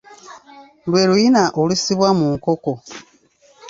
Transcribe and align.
Lwe 0.89 1.01
luyina 1.09 1.43
olusibwa 1.61 2.09
mu 2.19 2.27
nkoko. 2.35 2.71